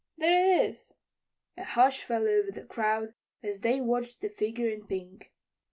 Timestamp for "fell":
2.03-2.27